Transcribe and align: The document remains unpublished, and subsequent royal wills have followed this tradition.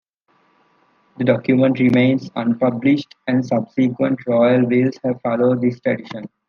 The 1.17 1.23
document 1.23 1.77
remains 1.79 2.31
unpublished, 2.35 3.13
and 3.27 3.45
subsequent 3.45 4.25
royal 4.25 4.67
wills 4.67 4.95
have 5.03 5.21
followed 5.21 5.61
this 5.61 5.79
tradition. 5.79 6.27